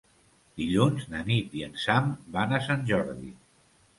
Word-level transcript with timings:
Dilluns 0.59 1.03
na 1.15 1.19
Nit 1.27 1.53
i 1.59 1.61
en 1.67 1.77
Sam 1.83 2.09
van 2.37 2.57
a 2.57 2.61
Sant 2.71 2.83
Jordi. 2.93 3.33